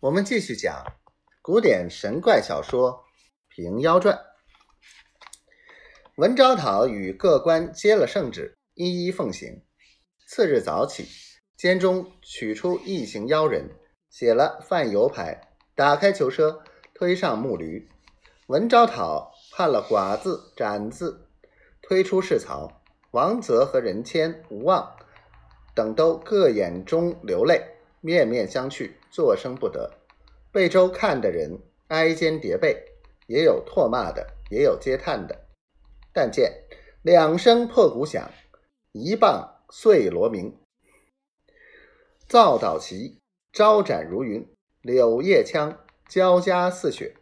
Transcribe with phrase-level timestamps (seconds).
[0.00, 0.84] 我们继续讲
[1.42, 2.92] 古典神怪小说
[3.48, 4.14] 《平妖传》。
[6.14, 9.64] 文昭讨与各官接了圣旨，一一奉行。
[10.28, 11.08] 次日早起，
[11.56, 13.68] 监中取出一行妖人，
[14.08, 15.40] 写了范油牌，
[15.74, 16.62] 打开囚车，
[16.94, 17.90] 推上木驴。
[18.46, 21.26] 文昭讨判了寡字、斩字，
[21.82, 22.82] 推出市曹。
[23.10, 24.94] 王泽和任谦、吴望
[25.74, 27.77] 等都各眼中流泪。
[28.00, 29.90] 面面相觑，作声不得。
[30.52, 31.58] 贝州看的人
[31.88, 32.84] 挨肩叠背，
[33.26, 35.46] 也有唾骂的，也有嗟叹的。
[36.12, 36.62] 但见
[37.02, 38.30] 两声破鼓响，
[38.92, 40.56] 一棒碎锣鸣，
[42.26, 43.18] 造岛旗，
[43.52, 44.48] 招展如云，
[44.82, 47.14] 柳叶枪交加似雪，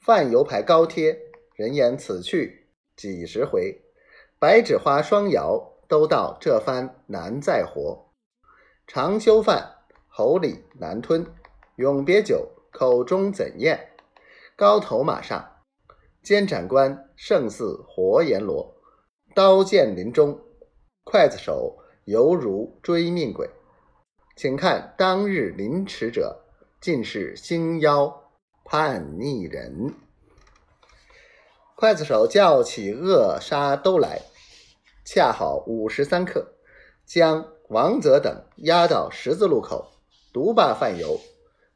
[0.00, 1.18] 泛油牌高贴，
[1.54, 3.80] 人言此去几十回。
[4.38, 8.10] 白纸花双摇，都道这番难再活。
[8.86, 9.81] 长修饭。
[10.14, 11.26] 喉里难吞，
[11.76, 13.88] 永别酒，口中怎咽？
[14.54, 15.42] 高头马上，
[16.22, 18.76] 监斩官胜似活阎罗，
[19.34, 20.38] 刀剑林中，
[21.06, 23.48] 刽子手犹如追命鬼。
[24.36, 26.44] 请看当日临池者，
[26.78, 28.30] 尽是星妖
[28.64, 29.94] 叛逆人。
[31.78, 34.20] 刽子手叫起扼杀都来，
[35.06, 36.54] 恰好五时三刻，
[37.06, 39.90] 将王泽等押到十字路口。
[40.32, 41.20] 独霸范游，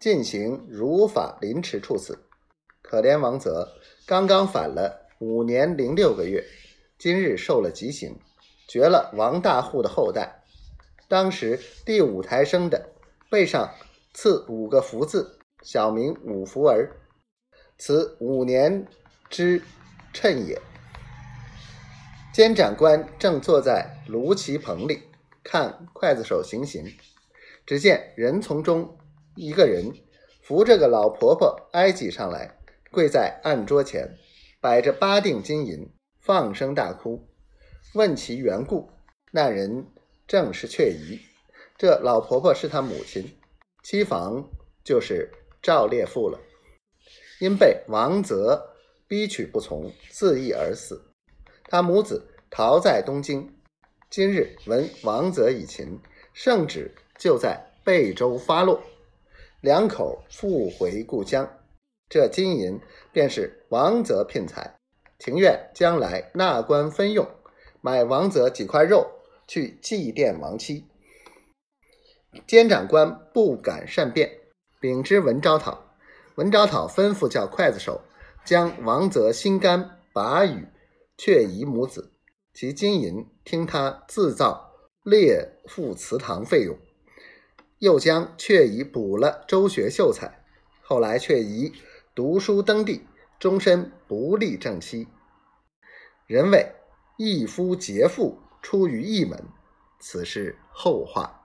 [0.00, 2.18] 进行如法凌迟处死。
[2.80, 3.68] 可怜王泽
[4.06, 6.42] 刚刚反了五年零六个月，
[6.98, 8.18] 今日受了极刑，
[8.66, 10.42] 绝了王大户的后代。
[11.06, 12.90] 当时第五台生的，
[13.30, 13.70] 背上
[14.14, 16.96] 刺五个福字，小名五福儿，
[17.76, 18.86] 此五年
[19.28, 19.62] 之
[20.14, 20.58] 称也。
[22.32, 25.02] 监斩官正坐在炉旗棚里，
[25.42, 26.86] 看刽子手行刑。
[27.66, 28.96] 只见人丛中
[29.34, 29.92] 一个人
[30.40, 32.56] 扶着个老婆婆挨挤上来，
[32.92, 34.16] 跪在案桌前，
[34.60, 37.28] 摆着八锭金银，放声大哭。
[37.94, 38.88] 问其缘故，
[39.32, 39.88] 那人
[40.28, 41.18] 正是雀姨。
[41.76, 43.36] 这老婆婆是他母亲，
[43.82, 44.48] 妻房
[44.84, 46.38] 就是赵烈父了。
[47.40, 48.74] 因被王泽
[49.08, 51.12] 逼娶不从，自缢而死。
[51.64, 53.52] 他母子逃在东京，
[54.08, 56.00] 今日闻王泽已擒，
[56.32, 56.94] 圣旨。
[57.18, 58.80] 就在贝州发落，
[59.60, 61.48] 两口复回故乡。
[62.08, 62.78] 这金银
[63.12, 64.76] 便是王泽聘财，
[65.18, 67.26] 情愿将来纳官分用，
[67.80, 69.06] 买王泽几块肉
[69.48, 70.84] 去祭奠亡妻。
[72.46, 74.30] 监斩官不敢善变，
[74.78, 75.84] 禀知文昭讨。
[76.36, 78.02] 文昭讨吩咐叫刽子手
[78.44, 80.68] 将王泽心肝拔与
[81.16, 82.12] 却遗母子，
[82.52, 84.70] 其金银听他自造
[85.02, 86.76] 列付祠堂费用。
[87.78, 90.44] 又将却已补了周学秀才，
[90.82, 91.72] 后来却已
[92.14, 93.02] 读书登第，
[93.38, 95.08] 终身不立正妻。
[96.26, 96.74] 人谓
[97.18, 99.44] 一夫劫妇出于一门，
[100.00, 101.35] 此事后话。